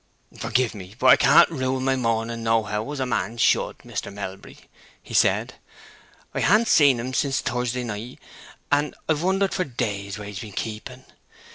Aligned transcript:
"Forgive 0.35 0.73
me, 0.73 0.95
but 0.97 1.05
I 1.05 1.15
can't 1.15 1.51
rule 1.51 1.79
my 1.79 1.95
mourning 1.95 2.41
nohow 2.41 2.91
as 2.91 2.99
a 2.99 3.05
man 3.05 3.37
should, 3.37 3.77
Mr. 3.85 4.11
Melbury," 4.11 4.57
he 4.99 5.13
said. 5.13 5.53
"I 6.33 6.39
ha'n't 6.41 6.67
seen 6.67 6.99
him 6.99 7.13
since 7.13 7.39
Thursday 7.39 7.81
se'night, 7.83 8.17
and 8.71 8.95
have 9.07 9.21
wondered 9.21 9.53
for 9.53 9.63
days 9.63 9.67
and 9.67 9.77
days 10.07 10.17
where 10.17 10.27
he's 10.27 10.39
been 10.39 10.53
keeping. 10.53 11.05